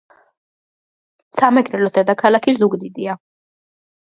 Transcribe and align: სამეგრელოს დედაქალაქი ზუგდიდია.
სამეგრელოს 1.39 1.93
დედაქალაქი 1.99 2.57
ზუგდიდია. 2.63 3.19